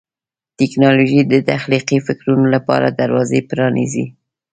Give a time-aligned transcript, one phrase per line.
[0.59, 4.05] ټیکنالوژي د تخلیقي فکرونو لپاره دروازې پرانیزي.